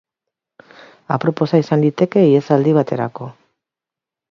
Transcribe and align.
Aproposa 1.17 1.59
izan 1.65 1.85
liteke 1.87 2.25
ihesaldi 2.31 2.75
baterako. 2.81 3.31